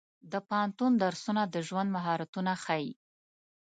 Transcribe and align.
د 0.31 0.33
پوهنتون 0.47 0.91
درسونه 1.03 1.41
د 1.47 1.55
ژوند 1.67 1.89
مهارتونه 1.97 2.51
ښيي. 2.63 2.91